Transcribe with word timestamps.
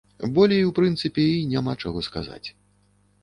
Болей, 0.37 0.63
у 0.69 0.71
прынцыпе, 0.77 1.25
і 1.33 1.43
няма 1.51 1.75
чаго 1.85 1.99
сказаць. 2.09 2.47